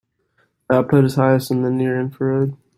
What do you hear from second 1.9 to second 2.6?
infrared.